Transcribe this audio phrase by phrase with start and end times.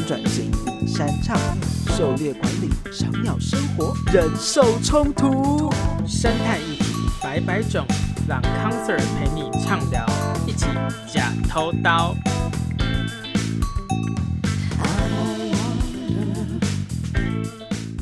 [0.00, 0.50] 转型、
[0.86, 1.36] 山唱、
[1.96, 5.70] 狩猎管理、小鸟生活、忍受冲突、
[6.06, 6.84] 生态议题
[7.22, 7.86] 百百种，
[8.28, 10.04] 让康 Sir 陪你畅聊，
[10.46, 10.66] 一起
[11.06, 12.14] 假偷刀。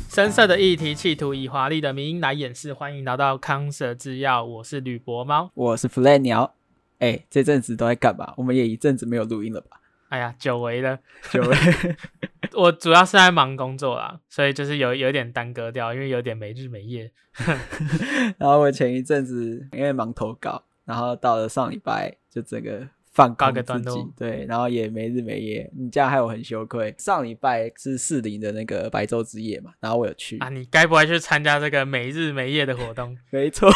[0.09, 2.73] 深色的议题，企图以华丽的名音来掩饰。
[2.73, 6.53] 欢迎来到康 Sir 制药，我是吕博猫，我是 Fly 鸟。
[6.99, 8.33] 哎，这阵子都在干嘛？
[8.37, 9.77] 我们也一阵子没有录音了吧？
[10.13, 10.99] 哎呀，久违了，
[11.31, 11.57] 久违。
[12.53, 17.11] 我主要是在忙工作啦，所以就是有有点耽搁掉，因为有点没日没夜。
[18.37, 22.87] 然后我前一阵子因为忙投稿，然后到了上礼拜就整个。
[23.13, 26.95] 放高个自己，对，然后也没日没夜，你这样害我很羞愧。
[26.97, 33.15] 上礼拜是四零的那个白昼之夜嘛，然后我有去啊，你该不会去参加这个没日没夜的活动？
[33.29, 33.69] 没错。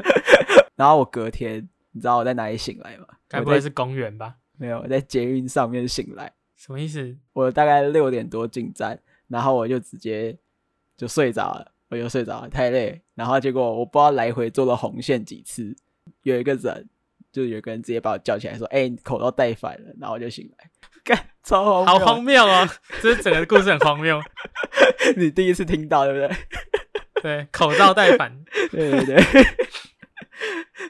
[0.76, 3.06] 然后我隔天，你知道我在哪里醒来吗？
[3.30, 4.34] 该不会是公园吧？
[4.56, 6.32] 没有，我在捷运上面醒来。
[6.56, 7.16] 什么意思？
[7.32, 8.98] 我大概六点多进站，
[9.28, 10.36] 然后我就直接
[10.96, 13.00] 就睡着了，我就睡着了，太累。
[13.14, 15.76] 然后结果我不知道来回坐了红线几次，
[16.22, 16.88] 有一个人。
[17.32, 20.70] 就有个人直接把我叫起来说：“哎、欸，你口罩戴反了。”然后我就醒来，
[21.04, 22.66] 干，超荒谬，好荒谬啊！
[23.02, 24.18] 这是整个故事很荒谬。
[25.18, 26.36] 你第一次听到对不对？
[27.20, 28.34] 对，口罩戴反，
[28.72, 29.22] 对对对。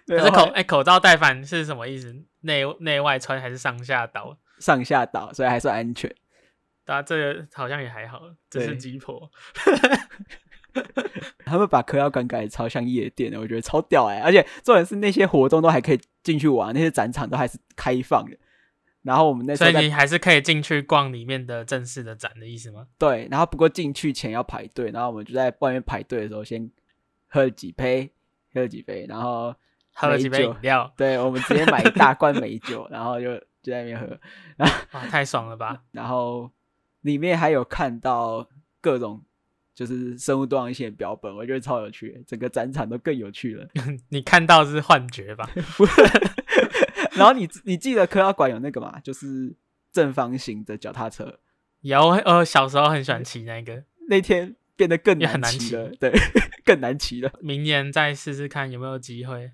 [0.07, 2.15] 可是口哎、欸，口罩戴反是什么意思？
[2.47, 4.39] 内内外穿还是上下倒？
[4.59, 6.15] 上下倒，所以还算安全。
[6.85, 9.31] 大家这个好像也还好，这是鸡婆。
[11.47, 14.21] 他们把嗑药馆改的超像夜店的，我觉得超屌哎、欸！
[14.21, 18.37] 而且重点是那些活动都还可以进去玩，那些展场都还是开放的。
[19.01, 22.87] 然后我们那时候，所以你还是可以进去逛里面的正式的展的意思吗？
[22.99, 26.71] 对，然后不过进去前要排队，然后我们就在外面排队的时候先
[27.29, 28.13] 喝了几杯，
[28.53, 29.55] 喝了几杯，然后
[29.97, 30.93] 喝了几杯饮料。
[30.97, 34.07] 对，我们直接买一大罐美酒， 然后就就在那边喝，
[34.57, 35.83] 然后哇，太爽了吧！
[35.91, 36.51] 然后
[37.01, 38.49] 里面还有看到
[38.81, 39.23] 各种。
[39.75, 43.69] 就是生物多样性的标本，我觉得超有趣，整个展场都更有趣了。
[44.09, 45.47] 你看到是幻觉吧？
[47.13, 48.99] 然后你你记得嗑药馆有那个吗？
[49.05, 49.55] 就是
[49.93, 51.41] 正方形的脚踏车。
[51.83, 53.85] 有，呃，小时候很喜欢骑那个。
[54.09, 56.11] 那天变得更难骑了，对，
[56.65, 57.31] 更难骑了。
[57.43, 59.51] 明年再试试看有没有机会，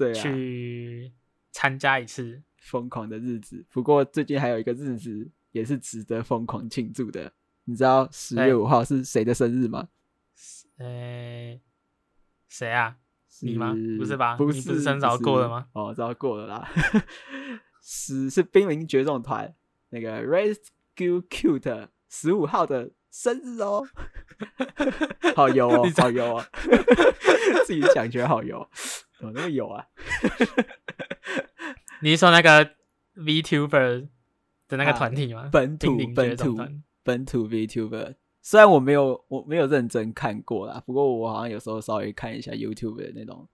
[0.00, 1.12] 对，去
[1.52, 3.62] 参加一次疯狂的日子。
[3.70, 7.30] 不过最近还有一个日子也是值得疯狂庆祝的。
[7.64, 9.88] 你知道十月五号是谁的生日吗？
[10.78, 11.60] 呃，
[12.48, 12.96] 谁啊？
[13.42, 13.74] 你吗？
[13.98, 14.36] 不是吧？
[14.36, 15.66] 不是，你不是生日早过了吗？
[15.74, 16.66] 哦，早过了啦。
[17.82, 19.54] 十是濒临绝种团
[19.90, 23.86] 那个 Rescue Cute 十五号的生日哦，
[25.36, 26.44] 好油哦，好油哦，
[27.66, 28.66] 自己讲觉得好油，
[29.20, 29.86] 怎么那么有啊？
[32.02, 32.64] 你是说那个
[33.14, 34.08] VTuber
[34.66, 35.50] 的那个团体吗？
[35.52, 36.56] 本土本土。
[37.02, 43.48] 本土 VTuber，虽然我没有我没有认真看过啦，不过我好像有时候稍微看一下 YouTube 的那种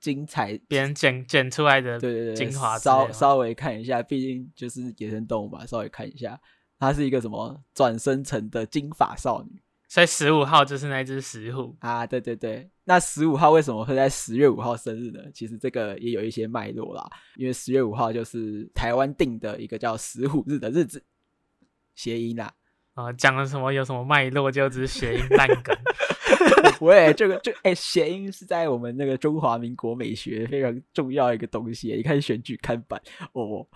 [0.00, 6.38] 精彩，别人剪剪出来的，对对对，精华，稍稍微看一下，毕竟就是野生动物嘛，稍微看一下，
[6.80, 15.20] 它是一个什么转生成的金发少女，所以十五号就是那只石虎啊，对对对，那十五号为什么会在十月五号生日呢？
[15.32, 21.02] 其实这个也有一些脉络啦，因为十月五号就是台湾定的一个叫石虎日的日子，
[21.94, 22.52] 谐音啦。
[22.92, 23.72] 啊，讲了什么？
[23.72, 24.50] 有什么脉络？
[24.50, 25.74] 就只是谐音 烂梗。
[26.80, 31.94] 喂，这个就哎，谐、欸、音是在我们那个中华民国美学非常重要一个东西。
[31.94, 33.00] 你看选举看板
[33.32, 33.66] 哦，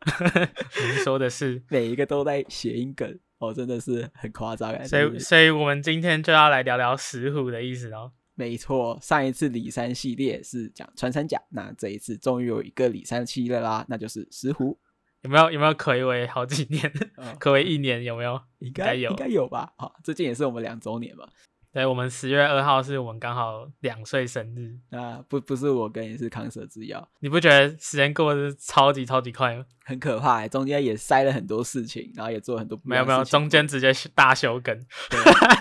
[0.80, 4.72] 您说的是每一个都在谐音梗哦，真的是很夸张。
[4.86, 8.12] 所以，所以我们今天就要来聊聊石虎的意思哦。
[8.34, 14.78] 没错，上一次里山系列是讲穿山甲，那这一次终于有一个里山系列啦，那就是石虎。
[15.22, 16.90] 有没有有没有可为好几年？
[17.38, 18.40] 可为一年有没有？
[18.60, 19.72] 应该有，应该有吧。
[19.76, 21.28] 好，最近也是我们两周年嘛。
[21.72, 24.76] 对，我们十月二号是我们刚好两岁生日。
[24.96, 27.08] 啊，不不是我跟你是康 Sir 制药。
[27.20, 29.64] 你不觉得时间过得超级超级快吗？
[29.84, 32.76] 很可怕，中间也塞了很多事情，然后也做了很多。
[32.82, 34.76] 没有没有，中间直接大休更，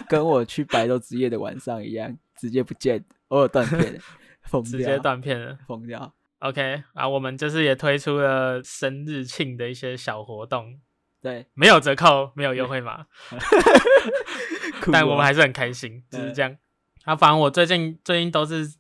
[0.10, 4.02] 跟我去白昼之夜的晚上一样，直接不见，偶尔断片，
[4.50, 6.12] 疯掉，直接断片了，疯掉。
[6.40, 10.80] OK 啊，我们就是也推出了生日庆的一些小活动，
[11.22, 13.06] 对，没有折扣，没有优惠码，
[14.92, 16.56] 但我们还是很开心，就是这样。
[17.04, 18.76] 啊，反正我最近最近都是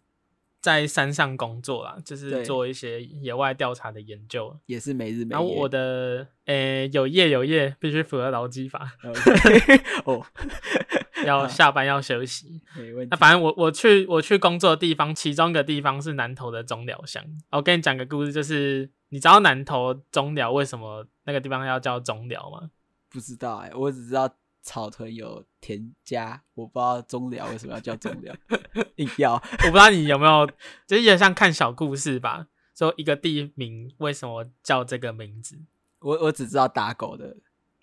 [0.61, 5.25] 在山上工作啦，就是做一些野外调查的研究，也是每日。
[5.29, 8.91] 然后我的呃、欸、有夜有夜，必须符合劳基法。
[10.05, 10.25] 哦。
[11.25, 13.09] 要下班要休息，没问题。
[13.11, 17.21] 那反正我我去我去工作的地方，其中一个地方是南投的中寮乡。
[17.51, 22.69] 我跟你讲个故事，就是你知道南投中寮为什么那个地方要叫中寮吗？
[23.09, 28.35] 不知道哎、欸，我只知道草屯有田家，我不知道中寮为什么要叫中寮，
[28.97, 30.45] 硬要，我不知道你有没有，
[30.85, 35.59] 就是有点像看小故事吧，说一个地名为什么叫这个名字。
[35.99, 37.37] 我我只知道打狗的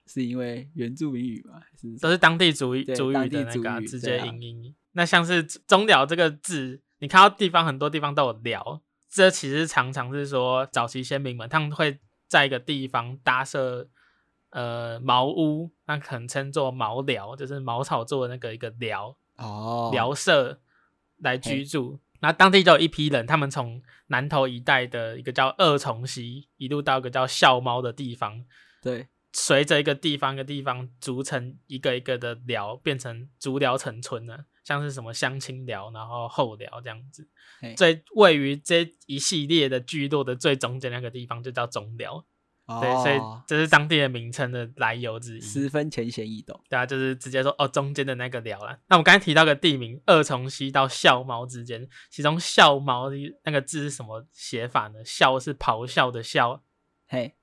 [0.06, 4.74] 是因为原住民语嘛，是都是当地主语主语的那个、啊、直接音音。
[4.92, 8.80] 那像是中寮这个字，你看到地方很多地方都有寮，
[9.10, 11.98] 这其实常常是说早期先民们他们会
[12.28, 13.88] 在一个地方搭设
[14.56, 20.58] 呃茅屋，那可能称作茅寮，就是茅草做的那个一个寮哦，寮舍
[21.18, 22.00] 来居住。
[22.20, 28.42] 那当地就有一批人，他们从南投一带的一个叫二重溪，一路到一个叫笑猫的地方。
[28.80, 34.46] 对，随着一个地方一个地方逐成一个一个的寮，变成竹寮成村了。
[34.64, 37.28] 像是什么乡亲寮，然后后寮这样子。
[37.76, 42.24] 最位于这一系列的聚落的最中间那个地方，就叫中寮。
[42.66, 46.60] 哦、对，所以这是当地的名称的来由之一，十分浅显易懂。
[46.68, 48.76] 对啊，就是直接说哦，中间的那个寮啦。
[48.88, 53.08] 那我刚才提到个地名，二重溪到笑猫之间，其中笑猫
[53.44, 55.04] 那个字是什么写法呢？
[55.04, 56.62] 笑是咆哮的笑，
[57.06, 57.36] 嘿，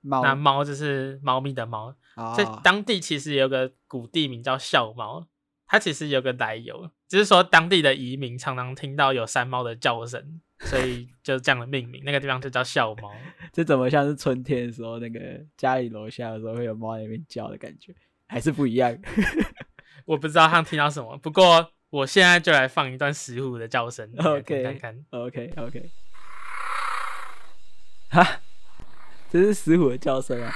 [0.00, 1.96] 猫，那猫就是猫咪的猫。
[2.36, 5.26] 所以、当地其实有个古地名叫笑猫，
[5.66, 10.40] 它其实有个来由，只、就是说当地的移民常常听到有山猫的叫声。
[10.60, 13.12] 所以就这样的命名，那个地方就叫笑猫。
[13.52, 15.20] 这怎么像是春天的时候，那个
[15.58, 17.92] 家里楼下的时候会有猫在那边叫的感觉，
[18.28, 18.96] 还是不一样？
[20.06, 25.52] 我不知道他们听到什么，不过我现在就来放一段石虎的叫声， OK，看看，OK，OK。
[25.60, 25.90] Okay, okay.
[28.08, 28.40] 哈，
[29.28, 30.54] 这是石虎的叫声啊！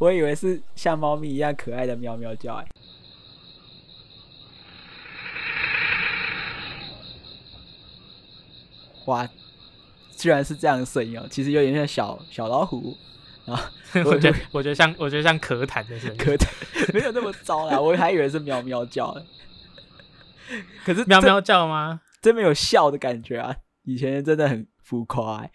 [0.00, 2.66] 我以为是像猫咪一样可爱的喵喵叫，哎。
[9.04, 9.28] 哇，
[10.16, 11.26] 居然是这样的声音哦！
[11.30, 12.96] 其实有点像小小老虎
[13.44, 13.70] 啊，
[14.06, 16.48] 我觉得我觉得像我觉得像咳痰的声音，咳痰
[16.94, 19.22] 没有那么糟啦， 我还以为是喵喵叫呢。
[20.82, 22.00] 可是喵喵叫吗？
[22.22, 23.54] 真没有笑的感觉啊！
[23.84, 25.50] 以前真的很浮夸、欸，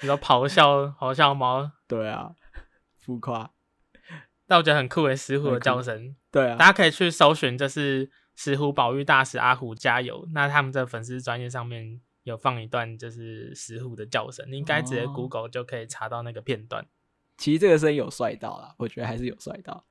[0.00, 1.70] 你说咆哮咆哮猫？
[1.86, 2.30] 对啊，
[3.06, 3.52] 浮夸。
[4.46, 6.14] 但我觉得很酷诶，石虎的叫声。
[6.30, 8.10] 对啊，大家可以去搜寻，就是。
[8.38, 10.28] 石虎保育大使阿虎加油！
[10.34, 16.82] 那他们在粉丝专业上面有放一段，就是石虎的叫声，你应该直接 Google 就可以查到那个片段。
[16.82, 16.86] 哦、
[17.38, 19.86] 其实这个声音有帅到啦，我觉得还是有帅到，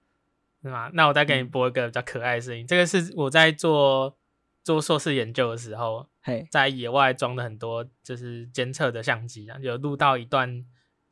[0.62, 0.92] 是吗？
[0.94, 4.16] 那我再给你播一个比较可爱的声音、嗯，这个是我在做
[4.64, 10.64] 做硕士研究的时候，嘿，在野外装的很多就是监测的相机啊，有录到一段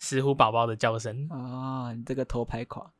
[0.04, 2.92] 石虎宝宝的叫声啊、哦，你这个偷拍狂。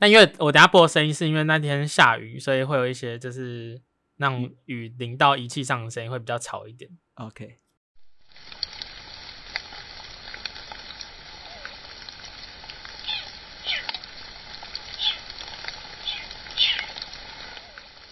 [0.00, 3.80] 那因为我等下播的声音，是因为那天下雨，所以会有一些就是
[4.16, 6.90] 那种雨淋到仪器上的声音会比较吵一点。
[7.14, 7.58] OK。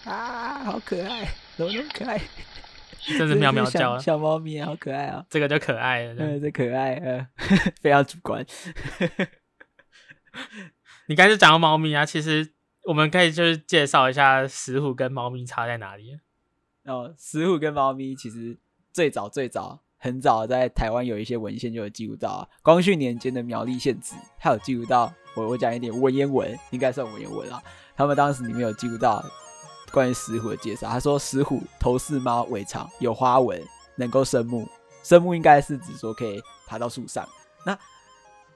[0.05, 2.19] 啊，好可爱，怎么那么可爱？
[3.17, 5.25] 这是喵喵叫，小，小猫咪好可爱啊、哦！
[5.29, 7.27] 这个就可爱了，嗯，这可爱，呃，
[7.81, 8.45] 非常主观。
[11.07, 12.53] 你刚才讲到猫咪啊，其实
[12.83, 16.17] 我们可以就是介绍一下石虎跟猫咪差在哪里。
[16.85, 18.57] 哦，石虎跟猫咪其实
[18.91, 25.13] 最早最早很早在台湾有一些文献就有记录到啊，光绪年间的苗栗县志，它有记录到。
[25.35, 27.61] 我我讲一点文言文，应该算文言文啊。
[27.93, 29.21] 他们当时里面有记录到
[29.95, 33.63] 关于石虎的介绍，他说石虎头似猫，尾长，有花纹，
[33.95, 34.67] 能够生木。
[35.03, 37.25] 生木应该是指说可以爬到树上。
[37.65, 37.79] 那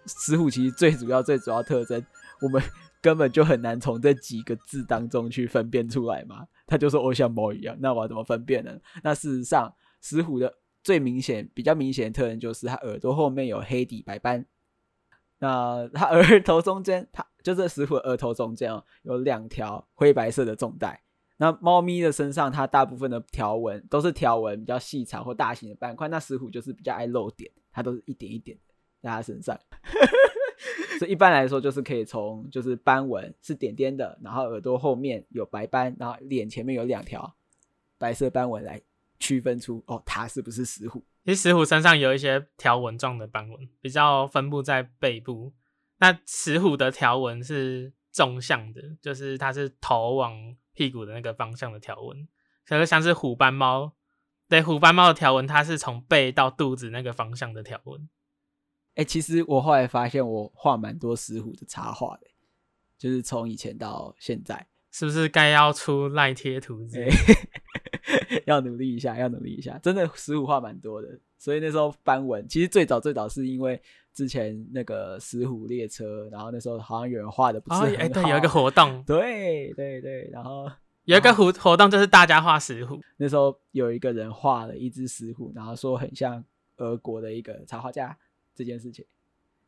[0.06, 2.06] 石虎其实最主要最主要特征。
[2.42, 2.62] 我们
[3.02, 6.46] 根本就很难从这几个字当中去分辨出来嘛。
[6.68, 8.78] 他就说“我像猫一样”，那我要怎么分辨呢？
[9.02, 10.54] 那事实上，石虎的
[10.84, 14.46] 最明显、比较明显的特征就是它耳朵后面有黑底白斑。
[15.38, 21.02] 那它额 头中间，它就是石虎额头中间哦，有两条灰白色的重带。
[21.42, 26.10] 那猫咪的身上，它大部分的条纹都是条纹比较细长或大型的斑块。
[26.10, 28.58] 那石虎就是比较爱露点，它都是一点一点
[29.02, 29.58] 在它身上。
[31.00, 37.34] 所以一般来说，就是可以从就是斑纹是点点的，然后耳朵后面有白斑，然后脸前面有两条
[37.98, 38.82] 白色斑纹来
[39.18, 41.02] 区分出哦，它是不是石虎？
[41.24, 45.54] 其实石虎身上有一些条纹状的斑纹，比较分布在背部。
[46.00, 52.26] 那石虎的条纹是纵向的，就是它是头往屁股的那个方向的条纹。
[52.66, 53.92] 可是像是虎斑猫，
[54.48, 58.08] 对，虎斑猫的条纹，它是从背到肚子那个方向的条纹。
[58.96, 62.28] 哎、欸，其实我后来发现，我画蛮多石虎的插画的，
[62.98, 66.88] 就是从以前到现在，是不是该要出赖贴图？
[68.46, 69.78] 要努力一下，要努力一下。
[69.80, 73.82] 真的石虎画蛮多的，所以那时候翻文其实最早最早是因为
[74.14, 80.70] 之前那个石虎列车，然后那时候好像有人画的不是很好，哎、对，有一个活动，对对对，然后
[81.06, 86.44] 有一个活活动就是大家画石虎，那时候有一个人画了一只石虎，然后说很像
[86.78, 88.18] 俄国的一个插画家
[88.56, 89.06] 这件事情，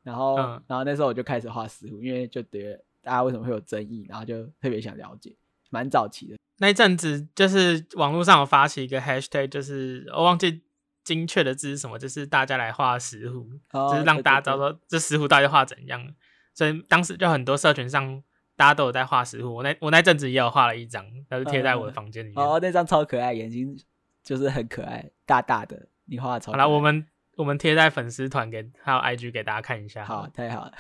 [0.04, 5.34] 然后、嗯、然后那时候我就开始画石虎，因为就觉得大家为什么会有争议，然后就特别想了解。
[5.74, 10.62] 蛮早期的那一阵子，就是网络上有发起一个 hashtag，就是我忘记
[11.04, 16.14] 精确的字是什么，就是大家来画石虎，哦、就是让大家知道说这石虎到底画怎样。
[16.54, 18.22] 所以当时就很多社群上
[18.56, 22.46] 大家都有在画石虎，我那我那阵子也有画了一张，但是贴在我的房间里面。
[22.46, 23.76] 哦，那张超可爱，眼睛
[24.24, 26.52] 就是很可爱，大大的，你画的超。
[26.52, 27.08] 好了，我们
[27.42, 30.06] 我们贴在粉丝团给还有 IG 给大家看一下。
[30.06, 30.74] 好，太好了，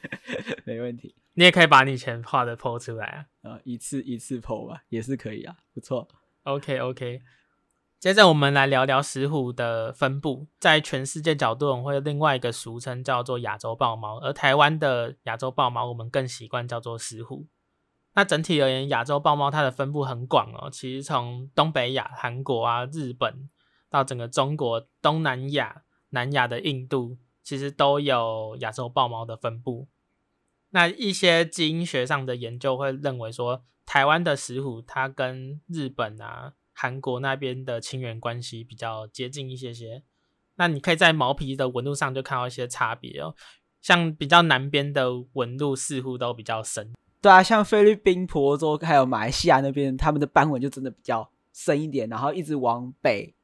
[0.64, 1.14] 没问题。
[1.34, 6.08] 你也可以把你以前画的 po 出来啊，啊，一次一次 po 吧，也是可以啊，不错。
[6.44, 7.20] OK OK，
[7.98, 17.46] 接着我们来聊聊石虎的分布，在全世界角度，我们会有另外一个俗称叫做亚洲豹猫，而台湾的亚洲豹猫，我们更习惯叫做石虎。
[18.14, 23.50] 那整体而言，亚洲豹猫它的分布很广哦，其实从东北亚、韩国啊、日本
[23.90, 29.88] 到整个中国、东南亚、南亚的印度，其实都有亚洲豹猫的分布。
[30.70, 40.04] 那一些基因学上的研究会认为说，台湾的石虎它跟日本啊、韩国那边的亲缘关系比较接近一些些。
[40.56, 43.34] 那你可以在毛皮的纹路上就看到一些差别哦，
[43.80, 46.92] 像比较南边的纹路似乎都比较深。
[47.22, 53.34] 对啊，像菲律宾、婆罗洲还有马来西亚那边，他们的斑纹就真的比较深一点，然后一直往北，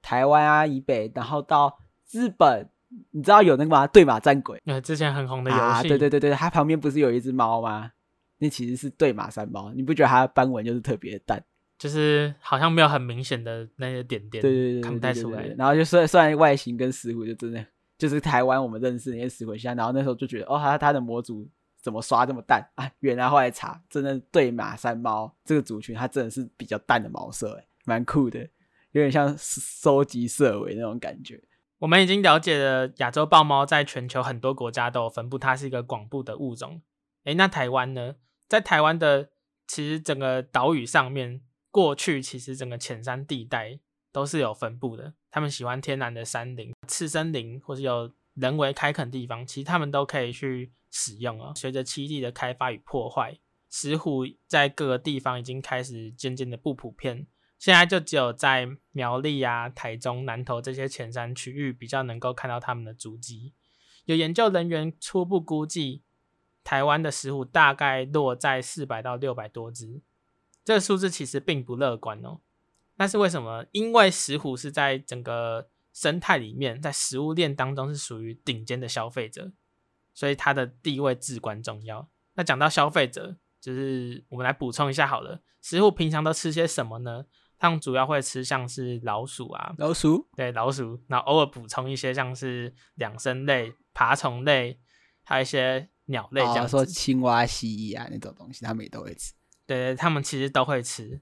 [0.00, 1.78] 台湾啊以北，然后到
[2.10, 2.68] 日本。
[3.12, 3.86] 你知道有那个吗？
[3.86, 7.92] 对马战鬼，呃，之前很红的游戏，啊，对对对对，它旁边不是有一只猫吗？
[8.38, 11.40] 那其实是对马山猫，你不觉得它的斑纹就是特别的淡，
[11.78, 15.46] 就是好像没有很明显的那些点点，对对对，看不太出来。
[15.56, 17.64] 然后就算虽然外形跟石虎就真的
[17.96, 21.48] 就是台湾我们认识那些石虎像，然后那时候就觉得哦，它它的模组
[21.80, 22.90] 怎么刷这么淡啊？
[22.98, 28.40] 原来后来查，真的对马山猫这个族群它真的是比较淡的毛色，诶，蛮酷的，
[28.90, 31.40] 有点像收集色尾那种感觉。
[31.80, 36.82] 我们已经了解了亚洲豹猫在全球很多国家都有分布，它是一个广布的物种。
[37.24, 38.16] 诶，那台湾呢？
[38.48, 39.30] 在台湾的
[39.66, 43.80] 其实整个岛屿上面，过去其实整个浅山地带
[44.12, 45.14] 都是有分布的。
[45.30, 51.54] 他们喜欢天然的山林、次森林，或是有人为开垦地方，其实他们都可以去使用啊。
[51.54, 53.38] 随着栖地的开发与破坏，
[53.70, 57.26] 石虎在各个地方已经开始渐渐的不普遍。
[57.60, 63.52] 现在就只有在苗栗啊、台中、南投这些浅山区域比较能够看到它们的足迹。
[64.06, 66.00] 有研究人员初步估计，
[66.64, 70.00] 台湾的石虎大概落在四百到六百多只，
[70.64, 72.40] 这个数字其实并不乐观哦。
[72.96, 73.66] 但是为什么？
[73.72, 79.52] 因为石虎是在整个生态里面，在食物链当中是属于顶尖的消费者，
[80.14, 82.08] 所以它的地位至关重要。
[82.34, 87.26] 那讲到消费者，就是我们来补充一下好了，石虎平常都吃些什么呢？
[87.60, 94.80] 他们主要会吃像是老鼠啊，老鼠，对老鼠，然后偶尔补充一些像是两生类、爬虫类，
[95.22, 99.34] 还有一些鸟类，这样说青蛙、蜥蜴啊那种东西，他们也都会吃。
[99.66, 101.20] 对对，他们其实都会吃。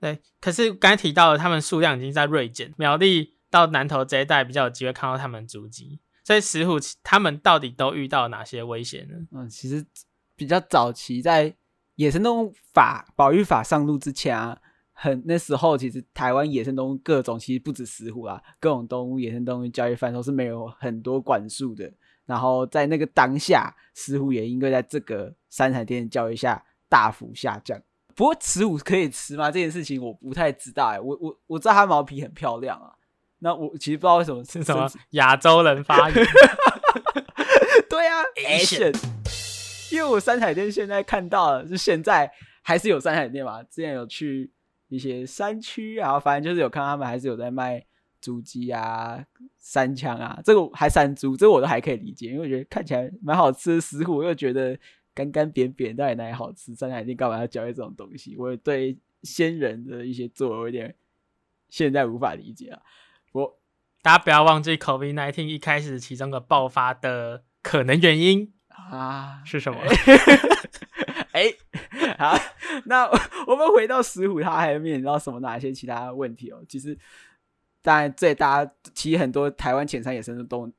[0.00, 6.00] 对，可是刚才提到的，他们数量已经在锐减，苗栗到南投这一带比较有机会看到他们足迹。
[6.24, 9.14] 所以石虎，他们到底都遇到哪些危险呢？
[9.30, 9.86] 嗯，其实
[10.34, 11.54] 比较早期在
[11.94, 14.60] 野生动物法保育法上路之前啊。
[15.02, 21.90] 很那时候，其实台湾野生动物各种其实不止石虎啦，各种动物野生动物交易贩售是没有很多管束的。
[22.26, 27.80] 然后在那个当下，石虎也应该在这个山海店交易下大幅下降。
[28.14, 29.50] 不过石虎可以吃吗？
[29.50, 31.00] 这件事情我不太知道哎、欸。
[31.00, 32.92] 我我我知道它毛皮很漂亮啊。
[33.38, 36.26] 那我其实不知道为什么是什么亚洲人发 言。
[37.88, 38.94] 对啊，Asian。
[39.90, 42.30] 因为我三彩店现在看到了，是现在
[42.60, 43.62] 还是有三彩店嘛？
[43.62, 44.52] 之前有去。
[44.90, 47.82] 一些山区啊，反正就是有看他们还是有在卖
[48.20, 49.24] 竹鸡啊、
[49.58, 53.80] 山枪啊，这个还山猪，这个我都还可以理解，因为我觉得看起来蛮好吃的。
[53.80, 54.78] 石虎又觉得
[55.14, 56.74] 干干扁扁，到底哪里好吃？
[56.74, 58.36] 山海店干嘛要交易这种东西？
[58.36, 60.94] 我对仙人的一些作为有点
[61.70, 62.82] 现在无法理解啊。
[63.32, 63.58] 我
[64.02, 69.78] 大家不要忘记，COVID-19 一开始其中的爆发的可能原因啊是什么？
[71.40, 71.54] 哎、
[72.18, 72.38] 好，
[72.84, 73.06] 那
[73.48, 76.62] 我们回到石虎，它还面临到什么哪些其他问题哦？
[76.68, 76.96] 其实，
[77.80, 80.70] 当然最大，其实很多台湾浅山野生的动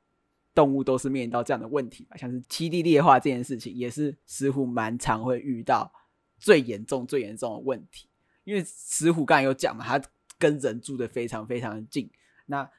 [0.54, 5.92] 动物都是面临到这样的问题吧，像是栖地劣化这件事情，也是石虎蛮常会遇到
[6.38, 8.08] 最严重、最严重的问题。
[8.44, 10.00] 因为石虎刚才有讲嘛，它
[10.38, 12.12] 跟人住的非常非常的近。
[12.46, 12.70] 那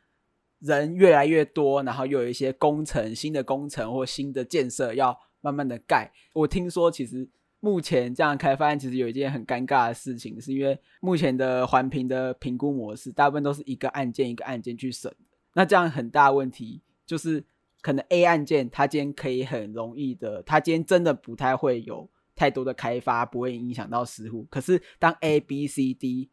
[0.61, 6.13] 人越来越多，然后又有一些工程、新的工程或新的建设要慢慢的盖。
[6.35, 7.29] 我听说，其实
[7.65, 15.15] 目前这样开发案其实有一件很尴尬的事情，是因为目前的环评的评估模式，大部分都是一个案件一个案件去审。
[15.53, 17.45] 那这样很大问题就是，
[17.81, 24.45] 可能 A 案件它今天可以很容易的，它今天真的不太会有太多的开发，不会影响到实户。
[24.51, 26.31] 可是当 A、B、C、D、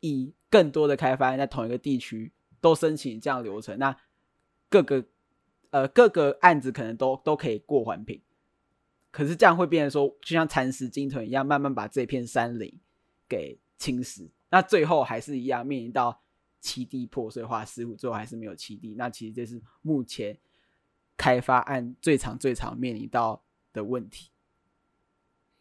[0.00, 3.94] E 更多的开发案在同一个地区都申请这样流程，那
[4.70, 5.04] 各个
[5.68, 8.18] 呃各个案子可能都都可以过环评。
[9.12, 12.80] 可是这样会变成说，就像蚕食鲸豚一样，慢慢把这片山林
[13.28, 14.28] 给侵蚀。
[14.50, 16.22] 那最后还是一样面临到
[16.60, 18.94] 栖地破碎化，实户最后还是没有栖地。
[18.96, 20.36] 那其实这是目前
[21.16, 24.30] 开发案最常、最常面临到的问题。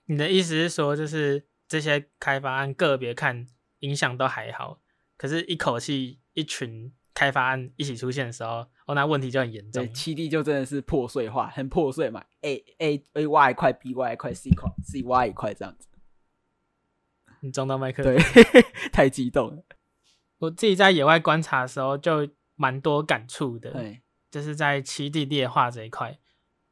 [0.06, 3.46] 你的意思是说，就是这些开发案个别看
[3.82, 4.80] 影响都还好，
[5.16, 6.92] 可是一口气一群。
[7.14, 9.94] 开发案一起出现的时候，哦，那问题就很严重。
[9.94, 12.26] 七 D 就真的是破碎化，很破碎嘛。
[12.42, 15.88] ，A A A Y 一块，B Y 一块，C 块 C Y 一块这样子。
[17.40, 18.04] 你撞到麦克？
[18.04, 18.18] 对，
[18.92, 19.64] 太激动了。
[20.40, 23.72] 我自己在野外观察的时候，就蛮多感触的。
[23.72, 26.20] 对，就是在七 D 裂化这一块。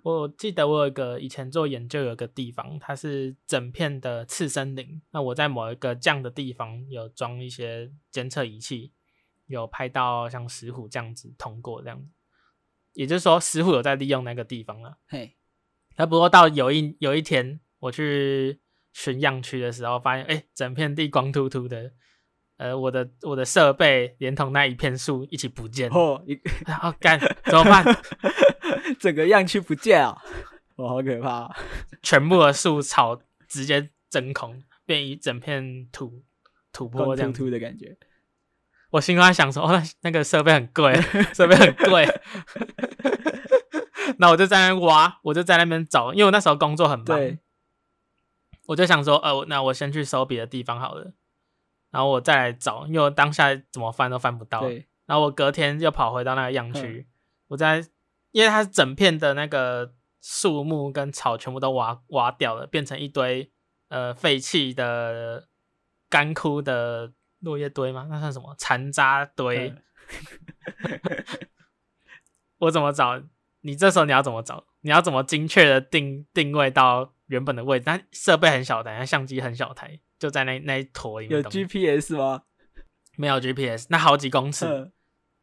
[0.03, 5.01] 我记得我有一个以前做研究，有个地方，它是整片的次生林。
[5.11, 8.91] 那我在某一个这样的地方有装一些监测仪器。
[9.49, 12.07] 有拍到像石虎这样子通过这样子，
[12.93, 14.97] 也就是说石虎有在利用那个地方了。
[15.07, 15.35] 嘿，
[15.97, 18.61] 那不过到有一有一天我去
[18.93, 21.91] 巡样区的时候，发现哎、欸，整片地光秃秃的，
[22.57, 25.89] 呃，我的我的设备连同那一片树一起不见。
[25.89, 26.39] 哦，你
[26.71, 27.83] 好干怎么办？
[28.99, 30.21] 整个样区不见啊！
[30.75, 31.55] 我、哦、好可怕、啊，
[32.01, 36.23] 全部的树草直接真空，变一整片土
[36.71, 37.97] 土坡这样秃秃的感觉。
[38.91, 40.93] 我心中在想说，哦，那那个设备很贵，
[41.33, 42.07] 设备很贵。
[44.17, 47.05] 那我就在那挖，我就在那边找，因为我那时候工作很忙。
[47.05, 47.37] 对。
[48.65, 51.13] 我就想说，呃，那我先去收别的地方好了，
[51.91, 54.61] 然后我再来找，因为我当下怎么翻都翻不到。
[54.61, 54.87] 对。
[55.05, 57.07] 然后我隔天又跑回到那个样区，
[57.49, 57.85] 我在，
[58.31, 63.51] 因为它整片的那个树木跟草全部都挖挖掉了，变成一堆
[63.89, 65.47] 呃废弃的
[66.09, 67.13] 干枯的。
[67.39, 68.07] 落叶堆吗？
[68.09, 68.53] 那算什么？
[68.57, 69.73] 残渣堆。
[72.59, 73.21] 我怎么找？
[73.61, 74.65] 你这时候你要怎么找？
[74.81, 77.83] 你要怎么精确的定定位到原本的位置？
[77.85, 81.41] 但设备很小台，相机很小台，就在那那一坨里面。
[81.41, 82.43] 有 GPS 吗？
[83.17, 84.91] 没有 GPS，那好几公尺。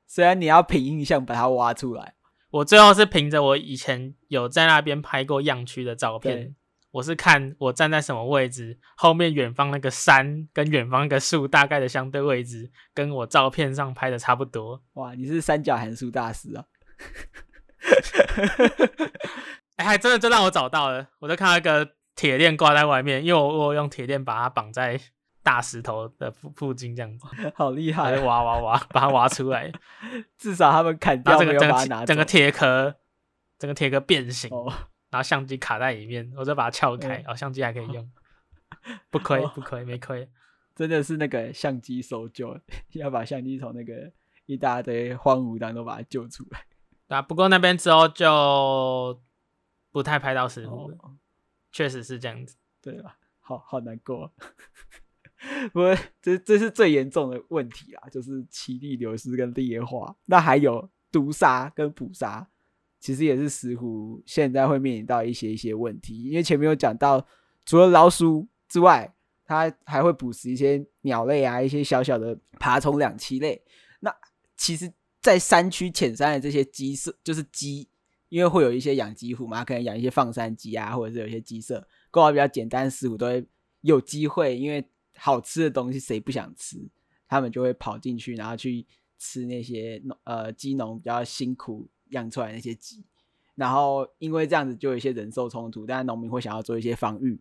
[0.07, 2.15] 虽然你要凭印象把它挖出来，
[2.51, 6.55] 我最后是凭着我以前有在那边拍过样区的照片。
[6.97, 14.83] 我是看我站在什么位置，后面远方那个山跟远方那个树大概的相对位置，跟我照片上拍的差不多。
[14.95, 16.65] 哇，你是三角函数大师啊！
[19.77, 24.99] 哎、欸，还真的就让我找到了，我就看到一个铁链挂在外面，因为我我用铁链把它绑在
[25.43, 27.27] 大石头的附附近，这样子。
[27.55, 28.19] 好厉害！
[28.21, 29.71] 挖挖挖，把它挖出来。
[30.39, 31.59] 至少他们砍掉，这个。
[32.07, 32.95] 整个铁壳，
[33.59, 34.49] 整个铁壳变形。
[34.51, 34.73] 哦
[35.17, 38.13] 然后相机卡在里面，我再把它撬开，然后、哦、相机还可以用，
[39.09, 40.29] 不亏不亏没亏，
[40.77, 42.61] 真的是那个相机搜救，
[42.93, 44.13] 要把相机从那个
[44.45, 46.67] 一大堆荒芜当中把它救出来。
[47.09, 49.19] 啊，不过那边之后就
[49.91, 51.17] 不太拍到实物了，哦、
[51.73, 53.17] 确实是这样子，对吧？
[53.41, 54.31] 好好难过，
[55.73, 62.47] 不过这这是最严重的问题啊，就是栖地流失跟劣化，那还有毒杀跟捕杀。
[63.07, 67.25] 其实也是石虎现在会面临到一些一些问题，因为前面有讲到，
[67.65, 69.15] 除了老鼠之外，
[69.45, 73.63] 它还会捕食一些鸟类啊，一些小小的爬虫两栖类。
[74.01, 74.13] 那
[74.57, 77.89] 其实，在山区浅山的这些鸡舍，就是鸡，
[78.29, 83.47] 因为会有一些养鸡户嘛，可能养一些放山鸡啊，或者是有一些鸡舍，构造比较简单，石虎都会
[83.83, 86.77] 有机会，因为好吃的东西谁不想吃，
[87.29, 88.85] 他们就会跑进去，然后去
[89.17, 91.89] 吃那些呃鸡农比较辛苦。
[92.11, 93.05] 养出来那些鸡，
[93.55, 97.41] 然后因为这样子就有一些人兽冲突，但是农民会想要做一些防御，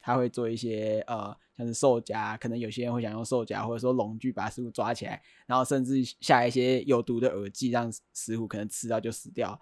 [0.00, 9.60] 他会做一些呃像是兽夹，可能有些人会想用兽夹或者说笼具把食虎抓起来，然后甚至下一些有毒的饵剂，让石虎可能吃到就死掉。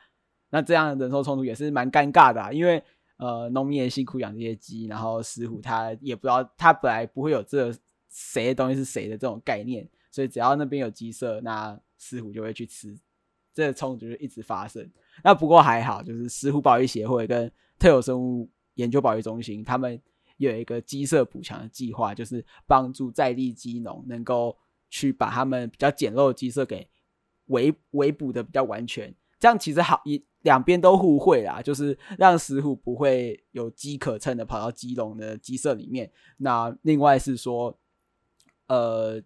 [0.51, 2.83] 那这样的人兽冲突也是蛮尴尬的啊，因为
[3.17, 7.75] 呃农民也辛苦养这些鸡，然后石虎他也不知道他本来不会有这
[8.09, 12.97] 谁的东西是谁的这种概念，所以只要那边有鸡舍，那石虎就会去吃。
[13.59, 14.89] 这个冲突就一直发生。
[15.25, 20.01] 那不过还好，就是石虎保育协会跟特有生物研究保育中心，他们
[20.37, 24.57] 有一个鸡舍补强的计划，就是帮助在地鸡农能够
[24.89, 26.89] 去把他们比较简陋的鸡舍给
[27.47, 36.09] 围围补的比较完全，这样其实好一两边都互惠啦，就是让石虎不会有机可乘的跑到基隆的鸡舍里面。
[36.37, 37.77] 那另外是说，
[38.69, 39.21] 呃，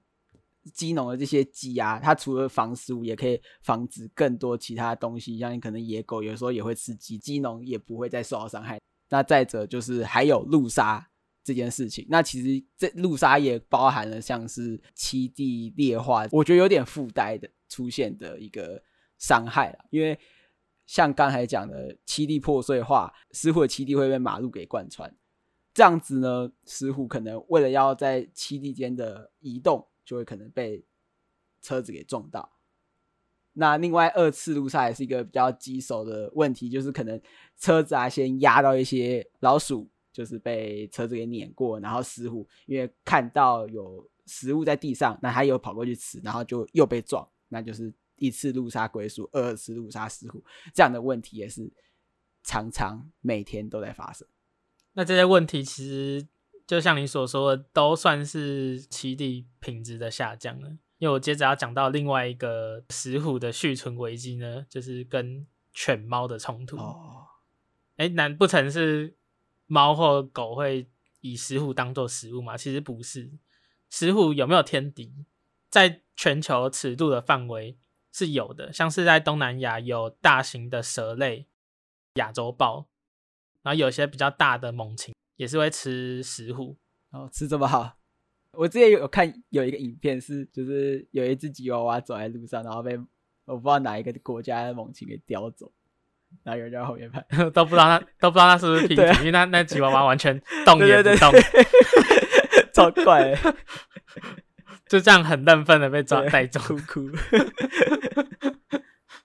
[0.71, 8.81] 鸡农的这些鸡啊，它除了防食物，也可以防止更多其他东西，像你可能野狗有时候也会吃鸡，鸡农也不会再受到伤害。
[9.09, 11.07] 那再者就是还有路杀
[11.45, 18.83] 这件事情，那其实这路杀也包含了像是七地劣化，我觉得有点附带的出现的一个
[19.19, 20.19] 伤害了，因为
[20.87, 25.15] 像刚才讲的七地破碎化，石虎的栖地会被马路给贯穿。
[25.75, 30.85] 这样子呢，石虎可能为了要在七地间的移动，就会可能被
[31.63, 32.53] 车子给撞到。
[33.55, 37.19] 那另外二次路杀也是一个比较棘手的问题，就是可能
[37.57, 50.45] 车子啊先压到一些老鼠，就是被车子给碾过，然后石虎因为看到有食物在地上，那他又跑过去吃，然后就又被撞，那就是一次路杀归属，二次路杀石虎，
[50.75, 51.73] 这样的问题也是
[52.43, 54.29] 常常每天都在发生。
[54.93, 56.29] 那这些问题其实
[56.67, 60.69] 就像你所说的，都算是栖地品质的下降了。
[60.99, 66.77] 因为我接着要讲到另外一个石虎的续存危机呢，就是跟犬猫的冲突。
[66.77, 67.27] 哦，
[67.97, 69.17] 哎，难不成是
[69.67, 70.89] 猫或狗会
[71.21, 72.57] 以石虎当做食物吗？
[72.57, 73.33] 其实不是。
[73.91, 75.27] 石虎有没有天敌，
[75.69, 77.77] 在全球尺度的范围
[78.13, 81.47] 是有的，像是在东南亚有大型的蛇类，
[82.15, 82.87] 亚洲豹。
[83.63, 86.77] 然后有些比较大的猛禽也是会吃石虎，
[87.11, 87.97] 哦，吃这么好。
[88.53, 92.99] 我之前有看有一个影片，是就是有一只吉娃娃走在路上，然后被
[93.47, 95.73] 我不知道哪一个国家的猛禽给叼走，
[96.45, 101.33] 然后有人在后面拍， 都不知道他都不知道他是不是 平体，因为那那吉娃娃完全动也不动，
[102.73, 103.35] 超怪，
[104.87, 107.11] 就这样很嫩粉的被抓带走，哭哭。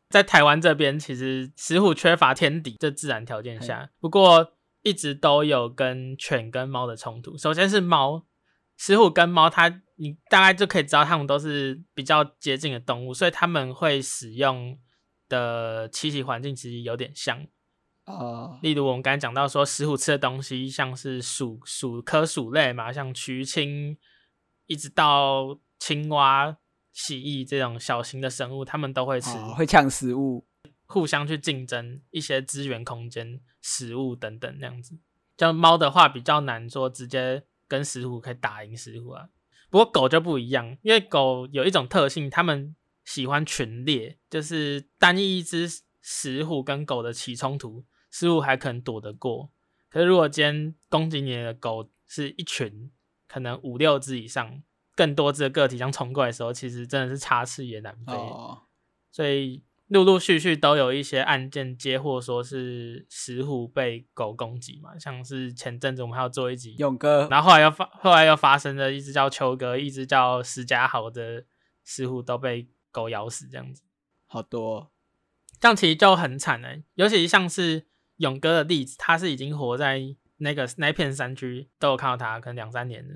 [0.10, 4.54] 在台湾这边，其实石虎缺乏天敌这自然条件下，不过
[4.88, 7.38] 一直都有跟犬跟猫的冲突。
[7.38, 8.26] 首先是猫，
[8.78, 14.80] 石虎跟猫，它你大概就可以知道，它们都是比较接近的动物，所以他们会使用
[15.28, 17.46] 的栖息环境其实有点像。
[18.06, 23.98] 哦，例如我们刚才讲到说，石虎吃的东西像是鼠鼠科鼠类嘛，像渠青，
[24.68, 26.58] 一直到青蛙。
[26.94, 30.47] 蜥蜴这种小型的生物，它们都会吃，哦、会抢食物，
[30.88, 34.98] 互相去竞争一些资源、空间、食物等等那样子。
[35.38, 39.30] 像猫的话，比较难说直接跟石虎可以打赢石虎啊。
[39.70, 45.70] 不过狗就不一样，因为狗有一种特性，它们喜欢群猎，就是单一一只
[46.02, 49.52] 石虎跟狗的起冲突，石虎还可能躲得过。
[49.90, 52.92] 可是如果今天攻击你的狗是一群，
[53.28, 54.64] 可能五六只以上。
[54.96, 58.14] 更多只的个体这样冲过来的时候，其实真的是插翅也难飞。
[58.14, 58.58] Oh.
[59.12, 71.46] 所以陆陆续续都有一些案件接获，说是石虎被狗攻击嘛，像是前阵子我们还要做一集勇哥，然后后来又发，后来又发生了一只叫秋哥，一只叫石家豪的
[71.86, 73.84] 石虎都被狗咬死，这样子
[74.26, 74.88] 好多、哦，
[75.60, 77.86] 这样其实就很惨哎，尤其像是
[78.18, 80.02] 勇哥的例子，他是已经活在
[80.38, 83.16] 那个那片山区，都有看到他，可能两三年了。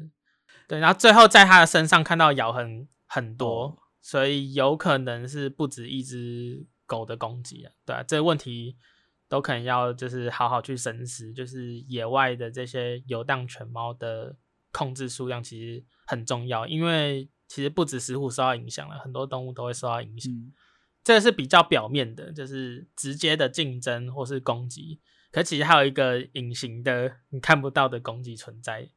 [0.68, 7.72] 对，然后最后在他的身上看到咬痕很多，哦，所以有可能是不止一只狗的攻击啊。
[7.86, 8.78] 对啊，这个问题
[9.30, 14.36] 都可能要就是好好去深思，就是野外的这些游荡犬猫的
[14.72, 20.34] 控制数量其实很重要，因为其实不止食虎受到影响了，很多动物都会受到影响。
[20.34, 20.52] 嗯，
[21.04, 25.00] 这是比较表面的，就是直接的竞争或是攻击，
[25.32, 28.90] 可其实还有一个隐形的你看不到的攻击存在。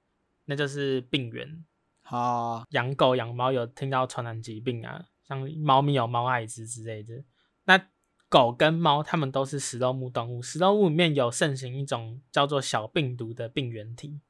[0.47, 1.65] 那就是病原，
[2.07, 7.25] 好，养狗养猫有听到传染疾病啊，像猫咪有猫艾滋之类的。
[7.65, 7.89] 那
[8.29, 14.21] 狗跟猫它们都是食肉目动物，食肉目里面有盛行一种叫做小病毒的病原体，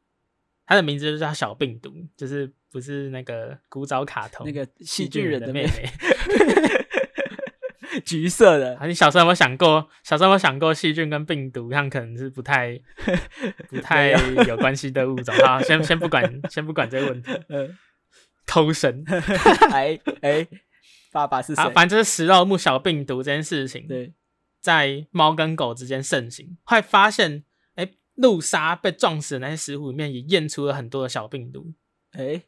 [0.64, 5.90] 它的名字就叫小病毒，就是不是那个古早卡通那个细菌人的妹妹。
[8.04, 9.88] 橘色的，你小时候有没有想过？
[10.02, 12.78] 小时候有没有想过细菌跟病毒，它可能是不太、
[13.68, 14.10] 不太
[14.46, 15.34] 有关系的物种？
[15.44, 17.30] 好，先先不管，先不管这个问题。
[17.48, 17.76] 嗯，
[18.46, 19.04] 偷神，
[19.70, 20.46] 哎哎，
[21.12, 21.70] 爸爸是谁？
[21.70, 24.12] 反正就是食肉目小病毒这件事情，对，
[24.60, 27.44] 在猫跟狗之间盛行，会发现，
[27.76, 31.72] 哎，路杀被撞死的那些石虎里面也验出了很多的小病毒，
[32.12, 32.42] 哎，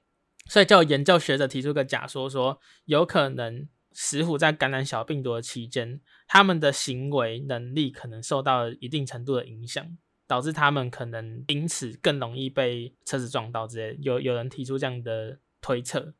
[0.46, 3.68] 所以就有研究学者提出个假说，说有可能。
[3.98, 14.02] 石虎在感染小病毒的期间，他们的行为能力可能受到一定程度的影响，导致他们可能因此更容易被车子撞到之类的。
[14.02, 16.12] 有有人提出这样的推测。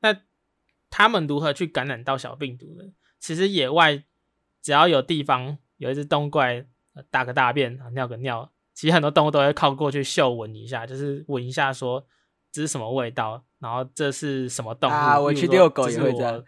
[0.00, 0.22] 那
[0.90, 2.90] 他们如何去感染到小病毒呢？
[3.20, 4.02] 其实野外
[4.60, 6.66] 只要有地方有一只动物过来
[7.10, 12.04] 大个大便尿个尿，其实很多动物都会靠过去嗅闻一下，就是闻一下说
[12.50, 15.20] 这是什么味道，然后这是什么动物啊？
[15.20, 16.44] 我去遛狗也会这样。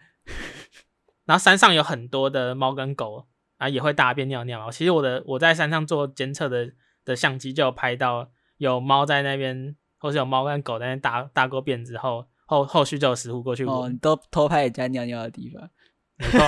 [1.25, 4.69] 然后山上有很多的猫跟狗啊，也会大便尿尿。
[4.69, 6.71] 其实我的我在山上做监测的
[7.05, 13.75] 的相机就有拍到有猫在那边，或是有猫跟狗在那边大大过便之后，后后续就有食物过去闻。
[13.75, 15.69] 哦，你都偷拍人家尿尿的地方，
[16.17, 16.39] 没错。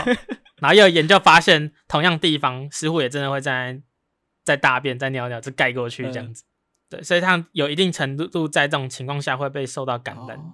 [0.58, 3.82] 然后又有研究发现，同样地方食物也真的会在
[4.44, 6.44] 在大便在尿尿，就盖过去这样子。
[6.44, 10.38] 嗯、对，所以它有一定程度在这种情况下会被受到感染。
[10.38, 10.54] 哦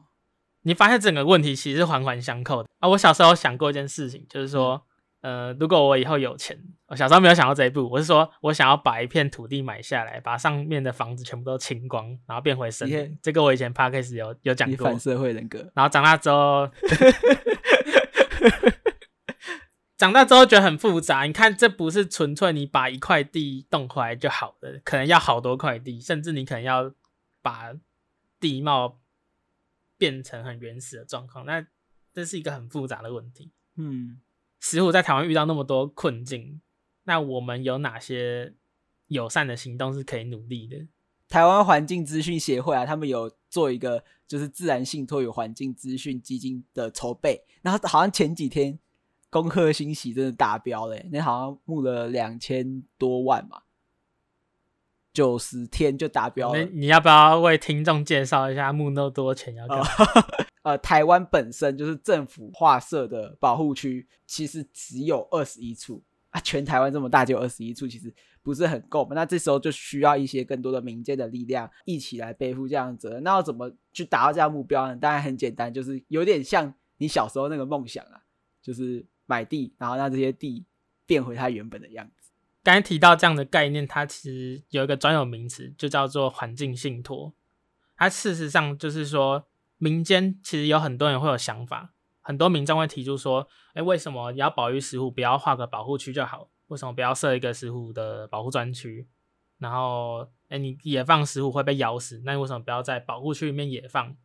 [0.63, 2.89] 你发现整个问题其实是环环相扣的啊！
[2.89, 4.79] 我小时候想过一件事情，就是说，
[5.21, 13.17] 呃，如果我以后有钱，我小时候没有想到这一步，我是说我想要把一片土地买下来，把上面的房子全部都清光，然后变回森林。
[13.23, 14.85] 这个我以前 Podcast 有有讲过。
[14.85, 15.71] 反社会人格。
[15.73, 16.69] 然后长大之后，
[19.97, 21.23] 长大之后觉得很复杂。
[21.23, 26.93] 你看，这不是纯粹你把一块地动回来就好了，可能要好多块地，甚至你可能要
[27.41, 27.71] 把
[28.39, 29.00] 地貌。
[30.01, 31.63] 变成很原始的状况，那
[32.11, 33.51] 这是一个很复杂的问题。
[33.75, 34.19] 嗯，
[34.59, 36.59] 石虎在台湾遇到那么多困境，
[37.03, 38.55] 那我们有哪些
[39.09, 40.87] 友善的行动是可以努力的？
[41.29, 48.79] 台湾环境资讯协会啊，他们有做一个就是自然信托与环境资讯基金的筹备，然后好像前几天
[49.29, 53.60] 恭贺新喜真的达标了，那好像募了两千多万嘛。
[55.13, 59.85] 九十天就达标了，你要不要为听众介绍一下募那么多钱要干嘛？
[60.63, 69.15] 呃，台湾本身就是政府划设的保护区，其实只有二十一处啊，全台湾这么大就有二十一处，其实不是很够嘛。
[69.15, 73.23] 那这时候就需要一些更多的民间的力量一起来背负这样的责任。
[73.23, 74.95] 那要怎么去达到这样目标呢？
[74.95, 78.21] 当然很简单，就是有点像你小时候那个梦想啊，
[78.61, 80.63] 就是买地，然后让这些地
[81.07, 82.20] 变回它原本的样子。
[82.63, 87.33] 刚才提到这样的概念，它其实有一个专有名词，就叫做环境信托。
[87.97, 89.47] 它事实上就是说，
[89.77, 96.49] 民间其实有很多人会有想法，很多民众会提出说：“哎，为什么你要保育石虎，不要划个保护区就好？
[96.67, 99.07] 为什么不要设一个石虎的保护专区？
[99.57, 104.15] 然后，哎，你野放石虎会被咬死，那你为什么不要在保护区里面野放？”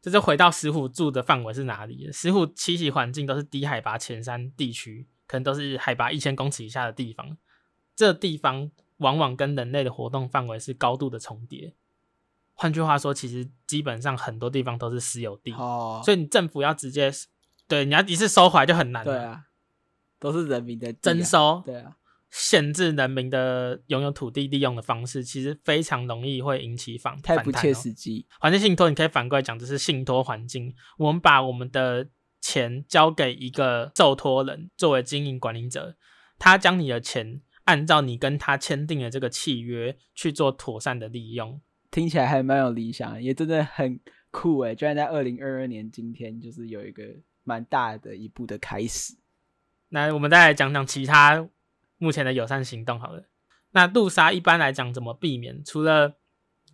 [0.00, 2.12] 这就回到石虎住的范围是哪里？
[2.12, 5.08] 石虎栖息环境都是低海拔浅山地区。
[5.26, 7.36] 可能都是海拔一千公尺以下的地方，
[7.94, 11.74] 这地方往往跟人类的活动范围是高度的重叠。
[12.54, 17.10] 换句话说，其实基本上很多地方都是私有地，哦，所以你政府要直接
[17.66, 19.04] 对你要一次收回来就很难。
[19.04, 19.46] 对啊，
[20.20, 21.96] 都是人民的征收，对啊，
[22.30, 28.24] 限制人民的拥有土地利用的方式，其实非常容易会引起反太不切实际。
[28.38, 30.72] 环境信托，你可以反过来讲，这是信托环境。
[30.96, 32.08] 我们把我们的
[32.44, 35.96] 钱交给一个受托人作为经营管理者，
[36.38, 41.58] 他将你的钱按照你跟他签订的这个契约去做妥善的利用，
[41.90, 43.98] 听起来还蛮有理想，也真的很
[44.30, 47.02] 酷诶，居然在二零二二年今天，就是有一个
[47.44, 49.14] 蛮大的一步的开始。
[49.88, 51.48] 那我们再来讲讲其他
[51.96, 53.24] 目前的友善行动好了。
[53.70, 55.64] 那路杀一般来讲怎么避免？
[55.64, 56.16] 除了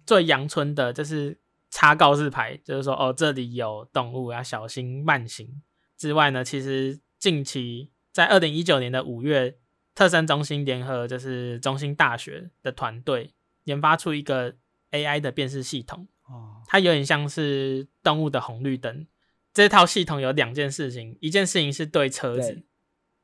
[0.05, 1.40] 最阳春的，就是。
[1.71, 5.63] 插告示牌，就是说哦，这里有动物，要小心慢行。
[5.97, 9.57] 之外呢，其实近期在二零一九年的五月，
[9.95, 14.57] 特生中心联合就是中心大学的团队研发出一个
[14.91, 16.09] AI 的辨识系统。
[16.25, 19.07] 哦，它有点像是动物的红绿灯。
[19.53, 22.63] 这套系统有两件事情，一件事情是对车子，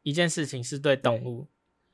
[0.03, 1.49] 一件事情是对动物。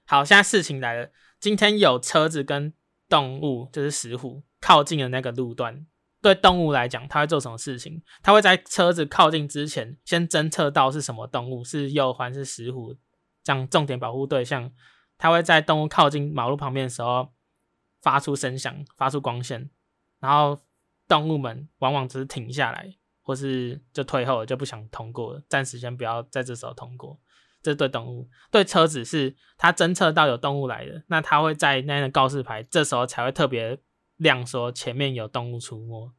[0.07, 2.73] 好，现在事情来了，今天有车子跟
[3.09, 5.87] 动物，就是石虎靠近的那个路段。
[6.23, 8.01] 对动物来讲，它会做什么事情？
[8.23, 12.95] 它会在车子靠近之前，先侦测到是什么动物，是鼬獾，是石虎，
[13.43, 14.71] 这样重点保护对象。
[15.19, 17.33] 它会在动物靠近马路旁边的时候，
[18.01, 19.69] 发出声响，发出光线，
[20.21, 20.59] 然后
[21.09, 27.19] 动物们往往只是停下来，或是就退后了，就不想通过了，暂时先不要在这时候通过。
[27.61, 33.81] 这对动物，对车子是它侦测到有动物来的，那它会在那个告示牌，这时候才会特别。
[34.23, 36.13] 亮说前面有动物出没，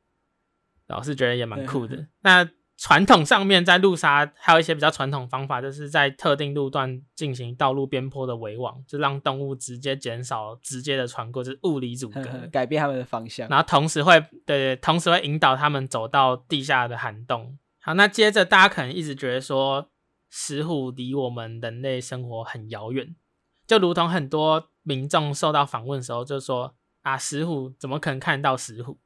[0.87, 2.07] 老是觉得也蛮酷的。
[2.21, 13.47] 那传统上面在路杀还有一些比较传统方法，就是在特定路段进行道路边坡的围网，就让动物直接减少直接的穿过，就是物理阻隔， 改变他们的方向。
[13.47, 17.57] 然后同时会对，同时会引导他们走到地下的涵洞。
[17.79, 19.89] 好，那接着大家可能一直觉得说，
[20.29, 23.15] 石虎离我们人类生活很遥远，
[23.65, 26.75] 就如同很多民众受到访问的时候就说。
[27.03, 28.99] 啊，石虎怎么可能看到石虎？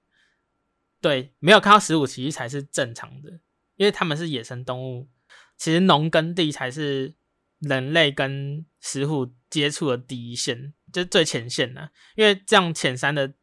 [1.01, 3.39] 对，没有看到石虎其实才是正常的。
[3.75, 5.07] 因为他们是野生动物。
[5.55, 7.13] 其实农耕地才是
[7.59, 11.91] 人类跟石虎接触的第一线，就是最前线的。
[12.15, 13.33] 因为这样浅山的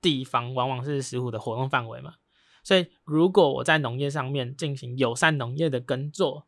[0.00, 2.16] 地方往往是石虎的活动范围嘛。
[2.62, 6.46] 所以如果我在农业上面进行友善农业的耕作，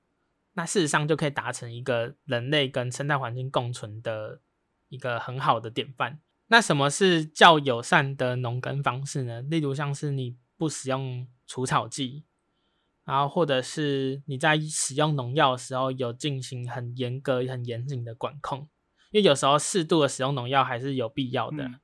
[0.52, 4.42] 那事实上就可以达成一个人类跟生态环境共存的
[4.88, 6.20] 一个很好的典范。
[6.48, 9.40] 那什么是较友善的农耕方式呢？
[9.42, 12.24] 例如像是你不使用除草剂。
[13.04, 18.68] 然后，或者是你在使用农药的时候，有进行很严格、很严谨的管控，
[19.10, 21.64] 因为有时候适度的使用农药还是有必要的。
[21.64, 21.80] 嗯、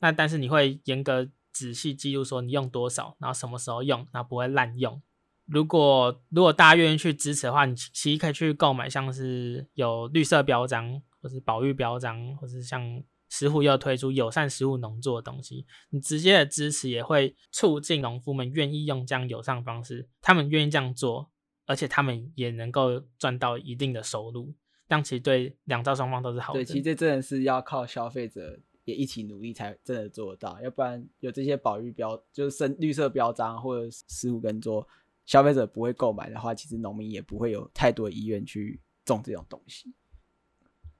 [0.00, 5.00] 那但是你会严格仔细记录说你用多少，然后什么时候用，然后不会滥用。
[5.44, 13.02] 如果如果大家愿意去支持的话，你其实可以去购买像是有绿色标章，或是保育标章，或是像。
[13.28, 21.30] 石虎又推出友善食物农作的东西，你直接的支持也会促进农夫们愿意用这样友善方式，他们愿意这样做，
[21.66, 24.54] 而且他们也能够赚到一定的收入，
[24.88, 26.60] 这样其实对两造双方都是好的。
[26.60, 34.86] 对，其实这真的是要靠消费者也一起努力才真的做得到，要不然有这些保育标，就是深绿色标章或者食虎耕作，
[35.24, 39.92] 消费者不会购买的话，其实农民也不会有太多意愿去种这种东西。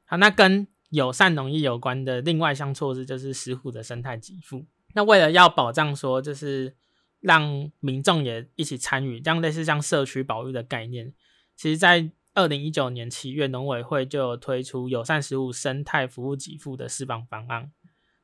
[0.05, 0.67] 好，那跟。
[0.91, 4.65] 友善农业有关的另外一项措施就是石虎的生态给付。
[4.95, 6.75] 那为了要保障说，就是
[7.21, 11.13] 让民众也一起参与，这样类似像社区保育的概念。
[11.57, 17.71] 其实，在二零一九年七月，农委会就有推出友善食物生态服务给付的释放方案，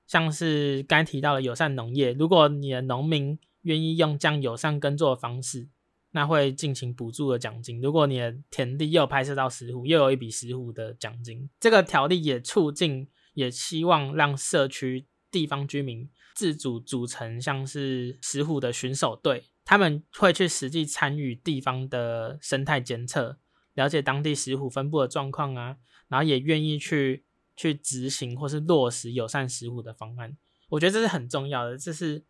[0.06, 5.68] 像是刚提到的友善农业，如果你的农民愿意用这样友善耕作的方式。
[6.12, 11.48] 那会进行补助的奖金，如果你的田地又拍摄到石虎，又有一笔石虎的奖金。
[11.58, 23.38] 这个条例也促进，也希望让社区地方居民自主组成像是石虎的巡守队，他们会去实际参与地方的生态监测，
[23.72, 27.24] 了解当地石虎分布的状况啊，然后也愿意去
[27.56, 30.36] 去执行或是落实友善石虎的方案。
[30.68, 32.24] 我觉得这是很重要的，这是。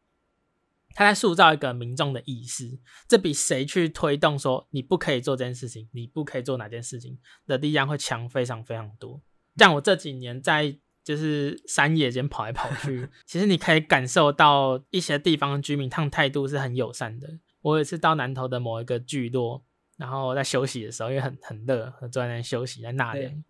[0.95, 2.79] 他在塑造一个民众的意识，
[3.09, 9.21] 这比谁去推动说你不可以做这件事情，你不可以做哪件事情的力量会强非常非常多。
[9.57, 17.29] 像我这几年在就是山野间跑来跑去， 其实你可以感受到一些地方的居民，他们态度是很友善的。
[17.61, 19.65] 我有一次到南投的某一个聚落，
[19.97, 23.45] 然后在休息的时候，因为很很热，坐在那休息在纳凉，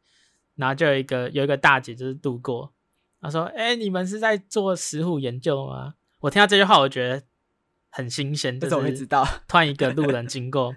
[0.55, 2.73] 然后就有一个有一个大姐就是路过，
[3.21, 7.23] 她说：“哎、欸，你们是在做石虎研究吗？”我听到这句话，我觉得。
[7.95, 9.23] 很新鲜，这种会知道。
[9.47, 10.75] 突然一个路人 经过，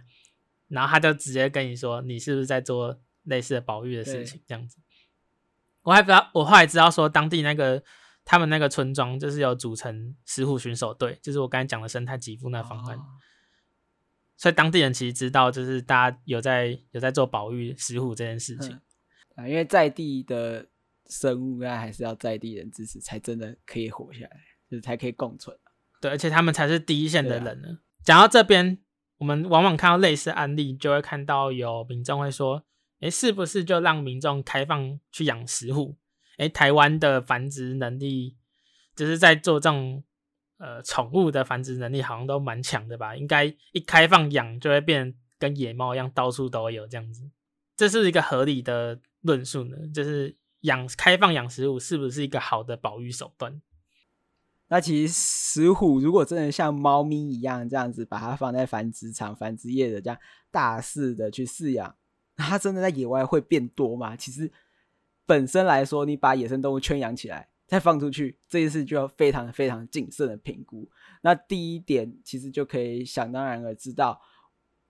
[0.68, 4.78] 然后他就直接跟你说：“你是不是在做类似的保育的事情？”这样子，
[5.84, 6.30] 我还不知道。
[6.34, 7.82] 我后来知道说，当地那个
[8.26, 12.98] 他们那个村庄就是有组成石虎巡守队，就是我刚才讲的生态给付那方案。
[12.98, 13.06] 哦。
[14.36, 18.78] 所以当地人其实知道，就是大家有在有在做保育石虎这件事情。
[19.36, 20.68] 啊，因为在地的
[21.06, 24.38] 生物啊，还是要在地人支持，才真的可以活下来，
[24.70, 25.58] 就是才可以共存。
[26.06, 27.80] 对，而且他们才是第一线的人呢。
[28.04, 28.78] 讲、啊、到这边，
[29.18, 32.64] 我们往往看到类似案例，就会看到有民众会说
[33.02, 35.98] ：“诶，是不是就让民众开放去养石虎？
[36.38, 38.38] 诶，台湾的繁殖能力，
[38.96, 40.04] 就是在做这种
[40.60, 43.16] 呃宠物的繁殖能力，好像都蛮强的吧？
[43.16, 47.28] 应该一开放养，就会变跟野猫一样，到处都有这样子。
[47.76, 49.76] 这是一个合理的论述呢？
[49.92, 53.60] 就是养开放养食物，是不是一个好的保育手段？”
[54.68, 61.96] 那其实石虎如果真的像猫咪一样这样子，把它放在繁殖场、繁殖业的这样大肆的去饲养，
[62.36, 64.16] 它真的在野外会变多吗？
[64.16, 64.52] 其实
[65.26, 70.90] 本身来说，你把野生动物圈养起来再放出去，这件事就要非常非常谨慎的评估。
[71.22, 74.20] 那第一点，其实就可以想当然而知道，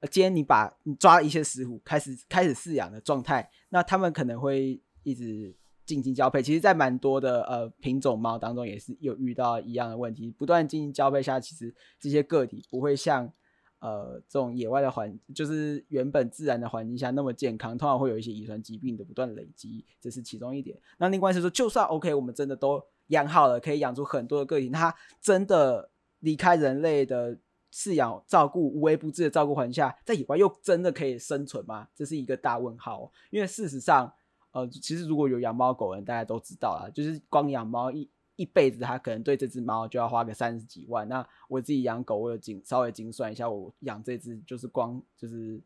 [0.10, 5.54] 今天你把你抓一些石虎开始开始饲养的状态，那他们可能会一直。
[5.86, 10.32] 进行交配，其实，在蛮多的呃品种猫当中，也是有遇到一样的问题。
[10.32, 13.32] 不断进行交配下，其实这些个体不会像
[13.79, 20.75] 呃这种野外的环，就是原本自然的环境下那么健康，通常会有一些遗传疾病的不断累积，这是其中一点。
[20.98, 27.38] 那另外是说，就算 OK，我们真的都养好了，可以养出很多的个体，它真的离开人类的
[27.71, 31.88] 饲养、照顾、无微不至的照顾环境下，在野外又真的可以生存吗？
[31.96, 33.12] 这是一个大问号。
[33.29, 34.12] 因为事实上。
[34.56, 41.06] 呃，其实如果有养猫狗人，大家都知道啦，就是光养猫一一辈子，他可能对这只猫就要花个三十几万。
[41.10, 45.62] 那我自己养狗，我有精稍微精算一下，我养这只就是光就是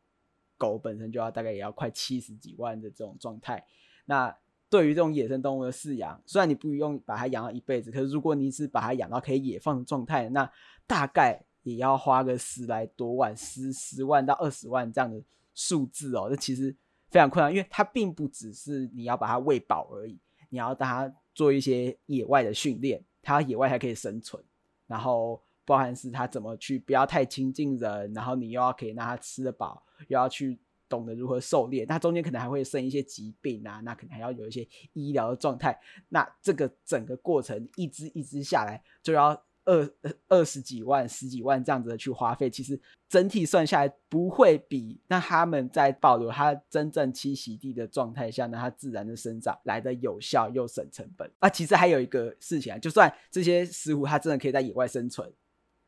[0.58, 3.64] 狗本身就要大概也要快七十几万的这种状态。
[4.06, 4.36] 那
[4.72, 10.52] 对于这种野生动物的饲养，虽然你不用把它养到一辈子，可是如果你是把它养到可以野放的状态，那
[10.88, 15.22] 大概也要花个十来多万，十十万到二十万这样的
[15.54, 16.76] 数字哦，这其实
[17.10, 24.44] 非常困难，因为它并不只是你要把它喂饱而已，你要让它做一些野外的训练，它野外还可以生存，
[24.88, 35.80] 然后包含是它怎么去不要太亲近人，然后你又要可以让它吃得饱，又要去懂得如何狩猎，那中间可能还会生一些疾病啊，那可能还要有一些医疗的状态，
[36.10, 39.44] 那这个整个过程一只一只下来就要。
[39.70, 51.48] 二二十几万、十几万这样子的去花费，其实整体算下来不会比那他们在保留它真正栖息地的状态下，那它自然的生长来的有效又省成本啊。
[51.48, 55.32] 其实还有一个事情啊，就算这些石虎它真的可以在野外生存，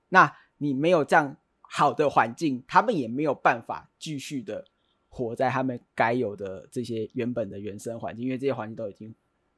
[0.09, 4.63] 那你没有这样好的环境，他们也没有办法继续的
[5.09, 9.15] 活在他们该有的这些原本的原生环境，因为这些环境都已经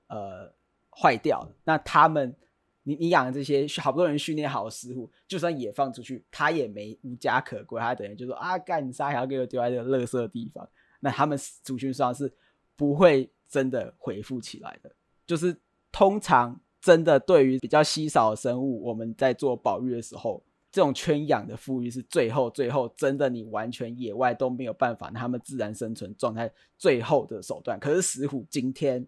[0.08, 0.50] 呃
[0.90, 1.54] 坏掉了。
[1.66, 2.34] 那他们。
[2.84, 10.68] 你你养的这些好多人训练好的石虎，就算也放出去，它也没无家可归，它等于就说啊，干你杀小给我丢在这个垃圾的地方，
[11.00, 12.32] 那他们族群上是
[12.76, 14.92] 不会真的恢复起来的。
[15.26, 15.56] 就是
[15.94, 27.80] 通常真的对于比较稀少的生物，我们在做保育的时候，这种圈养的复育是最后最后真的你完全野外都没有办法，他们自然生存状态最后的手段。
[27.80, 29.08] 可是石虎今天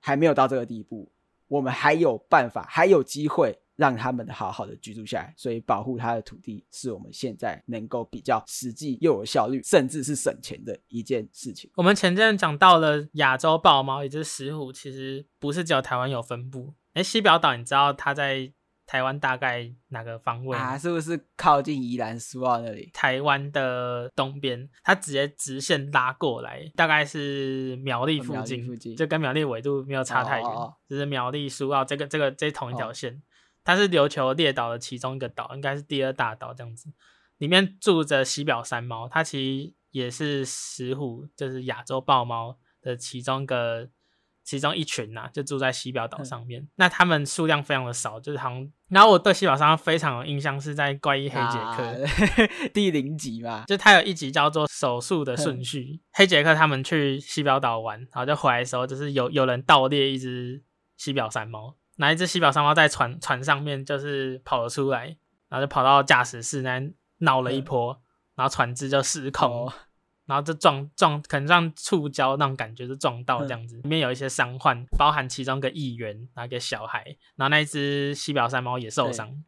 [0.00, 1.11] 还没有到这个地步。
[1.52, 11.70] 我们还有办法，还有机会让他们好好的居住下来，所以保护他的土地是我们现在能够比较实际又有效率，甚至是省钱的一件事情。
[11.74, 16.72] 我们前阵讲到了亚洲豹猫，也就是石虎，其实不是只有台湾有分布。
[16.94, 18.50] 哎，西表岛，你知道它在？
[18.86, 20.76] 台湾大概哪个方位啊？
[20.76, 22.90] 是不是靠近宜兰苏澳那里？
[22.92, 33.14] 台湾的东边，它直接直线拉过来，大概是苗栗附近，哦、附近就跟苗栗纬度没有差太远，就、哦、是苗栗苏澳这个这个这同一条线。
[33.14, 33.22] 哦、
[33.64, 36.92] 它是琉球列岛的其中一个岛，应该是第二大岛这样子。
[37.38, 43.88] 里面住着西表山猫，它其实也是石虎，就是亚洲豹猫的其中一个。
[44.44, 46.60] 其中一群呐、啊，就住在西表岛上面。
[46.62, 48.72] 嗯、那他们数量非常的少，就是好像。
[48.88, 51.82] 然后我对西表山猫非常有印象，是在《怪医黑杰克
[52.44, 55.80] 》啊、第零集嘛，就他有一集叫做《手术的顺序》。
[55.96, 60.62] 嗯、黑杰克他们去西表岛玩，然后就回来的时候，就是有有人盗猎一只
[60.96, 65.16] 西表山猫，那一只西表山猫在船船上面就是跑了出来，
[65.48, 66.82] 然后就跑到驾驶室那
[67.18, 68.00] 闹了一波，嗯、
[68.36, 69.66] 然后船只就失控。
[69.66, 69.72] 哦
[70.26, 73.76] 然后就撞撞，可能像触礁那种感觉，就撞到这样子。
[73.82, 77.04] 里面有一些伤患，包含其中一个议员，那个小孩，
[77.36, 79.44] 然后那一只西表山猫也受伤。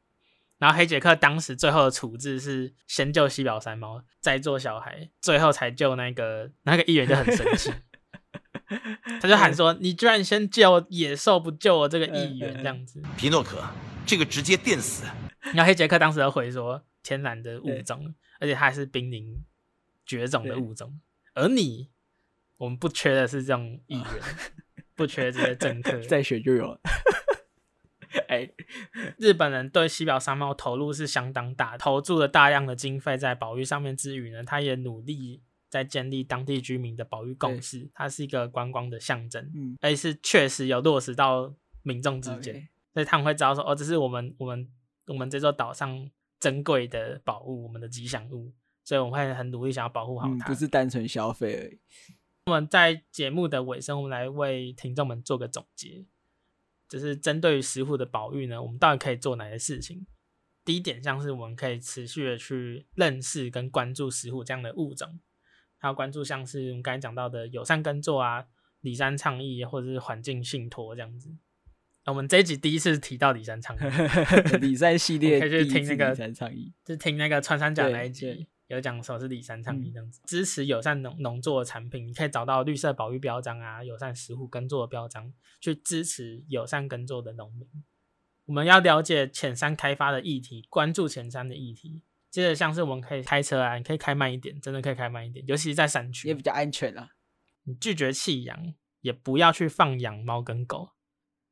[0.58, 7.72] 然后黑杰克当时最后的处置是先救西表山猫，再做小孩，最后才救那个那个议员就很生气，
[9.20, 13.02] 他就喊说：“你居然先救野兽，不救我这个议员？”这样子。
[13.16, 13.62] 皮诺可，
[14.06, 15.04] 这个直接电死。
[15.52, 19.36] 然后黑杰克当时就回说：“天然的物种，而且它还是濒临。”
[20.04, 21.00] 绝种的物种，
[21.34, 21.90] 而你，
[22.56, 24.04] 我们不缺的是这种议员，
[24.94, 26.80] 不缺这些政客，再选就有了。
[28.28, 28.48] 哎，
[29.18, 37.90] 日本人对西表山猫投入是相当大，投注了大量的经费在保育上面之余呢，他也努力在建立当地居民的保育共识。
[37.92, 41.52] 它是一个观光的象征，嗯，而是确实有落实到
[41.82, 44.70] 民众之间.所以他们会知道说，哦，这是我们我们
[45.06, 48.52] 我们这座岛上珍贵的宝物，我们的吉祥物。
[48.84, 51.78] 所以我们会很努力想要保护好它，不是单纯消费而已。
[52.46, 56.04] 我们在节目的尾声，我们来为听众们做个总结，
[56.86, 60.06] 就是针对于石虎的保育呢，我们到底可以做哪些事情？
[60.62, 65.18] 第一点，像是我们可以持续的去认识跟关注石虎这样的物种，
[65.78, 68.44] 还有关注像是我们刚才讲到的友善耕作啊、
[68.80, 71.34] 里山倡议或者是环境信托这样子。
[72.06, 73.80] 我们这一集第一次提到里山倡议，
[74.60, 76.14] 里山系列可以去听那个
[76.84, 78.46] 就听那个穿山甲那一集。
[78.68, 87.68] 有讲说是里山倡议这样子，嗯、支持友善农农作的产品，你可以找到绿色保育标章啊，友善食虎耕作的标章，去支持友善耕作的农民。
[88.46, 92.02] 我们要了解浅山开发的议题，关注浅山的议题。
[92.30, 97.10] 接着像是我们可以开车啊，你可以开慢一点，真的可以开慢一点，尤其是在山区也比较安全啊。
[97.62, 100.90] 你拒绝弃养，也不要去放养猫跟狗。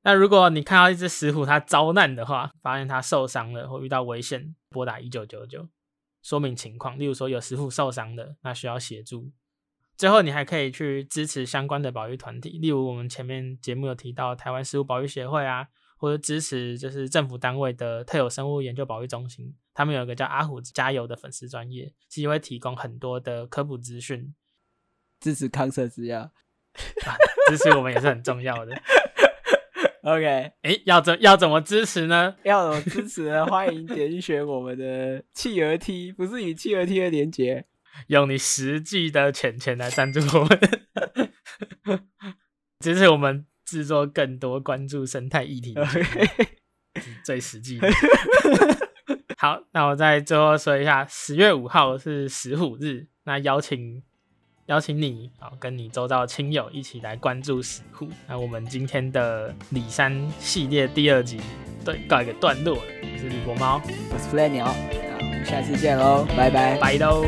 [0.02, 5.68] 那如果你看到一只石虎它遭难的话，发现它受伤了或遇到危险，拨打一九九九。
[6.22, 9.30] 说明情况，例如说有师傅受伤的，那需要协助。
[9.96, 24.34] 最后，你还可以去支持相关的保育团体，例如我们前面节目有提到台湾食物保育协会啊，或者支持就是政府单位的特有生物研究保育中心，他们有一个叫阿虎加油的粉丝专业，其实会提供很多的科普资讯，
[25.20, 26.32] 支持康 Sir 之呀，
[27.48, 28.74] 支持我们也是很重要的。
[30.02, 32.34] OK，哎，要怎要怎么支持呢？
[32.42, 33.46] 要怎么支持呢？
[33.46, 37.66] 欢迎点选我们的企鹅 T，不是与企鹅 T 的连接，
[38.08, 40.44] 用你实际的钱钱来赞助我
[41.86, 42.02] 们，
[42.80, 45.76] 支持我们制作更多关注生态议题
[47.24, 47.88] 最实际的。
[49.38, 54.02] 好，那我再最后说一下，十月五号是石虎日，那邀请
[54.66, 58.08] 邀请你啊，跟你周遭亲友一起来关注死户。
[58.28, 61.40] 那我们今天的李三系列第二集，
[61.84, 62.82] 对，告一个段落了。
[63.02, 67.24] 我是李国猫，我是 Fly 鸟，那我们下次见喽，拜拜，拜喽。